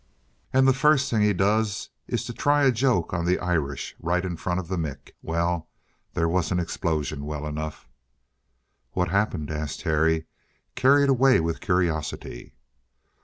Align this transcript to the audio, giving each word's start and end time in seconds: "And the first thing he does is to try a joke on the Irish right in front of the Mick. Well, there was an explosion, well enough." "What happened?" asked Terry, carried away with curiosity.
"And 0.51 0.67
the 0.67 0.73
first 0.73 1.11
thing 1.11 1.21
he 1.21 1.31
does 1.31 1.89
is 2.07 2.25
to 2.25 2.33
try 2.33 2.63
a 2.63 2.71
joke 2.71 3.13
on 3.13 3.23
the 3.23 3.37
Irish 3.37 3.95
right 3.99 4.25
in 4.25 4.35
front 4.35 4.59
of 4.59 4.67
the 4.67 4.75
Mick. 4.75 5.11
Well, 5.21 5.67
there 6.15 6.27
was 6.27 6.51
an 6.51 6.59
explosion, 6.59 7.23
well 7.23 7.45
enough." 7.45 7.87
"What 8.93 9.09
happened?" 9.09 9.51
asked 9.51 9.81
Terry, 9.81 10.25
carried 10.73 11.09
away 11.09 11.39
with 11.39 11.61
curiosity. 11.61 12.55